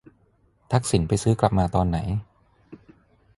[0.71, 1.97] ทักษิณไปซื้อกลับมาตอนไหน?